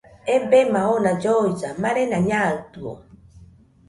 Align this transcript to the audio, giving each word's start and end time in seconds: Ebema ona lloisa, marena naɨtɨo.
Ebema 0.35 0.81
ona 0.93 1.11
lloisa, 1.21 1.69
marena 1.81 2.17
naɨtɨo. 2.27 2.91